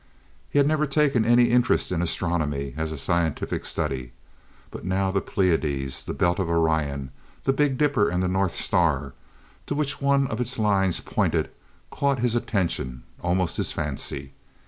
He 0.49 0.57
had 0.57 0.65
never 0.67 0.87
taken 0.87 1.25
any 1.25 1.51
interest 1.51 1.91
in 1.91 2.01
astronomy 2.01 2.73
as 2.75 2.91
a 2.91 2.97
scientific 2.97 3.65
study, 3.65 4.13
but 4.71 4.83
now 4.83 5.11
the 5.11 5.21
Pleiades, 5.21 6.03
the 6.05 6.15
belt 6.15 6.39
of 6.39 6.49
Orion, 6.49 7.11
the 7.43 7.53
Big 7.53 7.77
Dipper 7.77 8.09
and 8.09 8.23
the 8.23 8.27
North 8.27 8.55
Star, 8.55 9.13
to 9.67 9.75
which 9.75 10.01
one 10.01 10.25
of 10.25 10.41
its 10.41 10.57
lines 10.57 11.01
pointed, 11.01 11.51
caught 11.91 12.17
his 12.17 12.33
attention, 12.35 13.03
almost 13.21 13.57
his 13.57 13.71
fancy. 13.71 14.33